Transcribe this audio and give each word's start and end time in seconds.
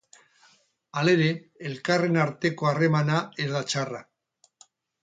Halere, 1.01 1.27
elkarren 1.73 2.19
arteko 2.25 2.71
harremana 2.73 3.21
ez 3.47 3.51
da 3.55 3.65
txarra. 3.73 4.07